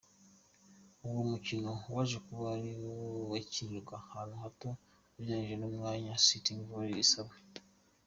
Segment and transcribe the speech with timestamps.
[1.07, 2.87] Uwo mukino waje kuba ariko
[3.37, 4.69] ukinirwa ahantu hato
[5.17, 7.33] ugereranyije n’umwanya Sitting Volley isaba.